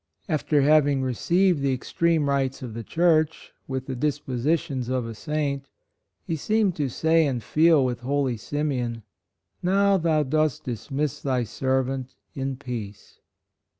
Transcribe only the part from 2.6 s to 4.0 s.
of the Church, with the